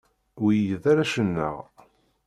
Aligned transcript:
Wiyi 0.43 0.77
d 0.83 0.83
arrac-nneɣ. 0.91 1.55